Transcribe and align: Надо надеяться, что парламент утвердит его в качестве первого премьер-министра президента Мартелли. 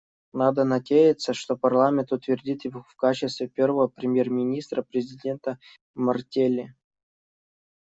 Надо 0.33 0.63
надеяться, 0.65 1.35
что 1.35 1.55
парламент 1.55 2.11
утвердит 2.11 2.65
его 2.65 2.81
в 2.89 2.95
качестве 2.95 3.47
первого 3.47 3.87
премьер-министра 3.87 4.81
президента 4.81 5.59
Мартелли. 5.93 6.75